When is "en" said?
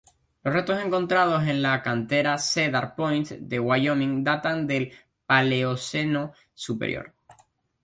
1.43-1.61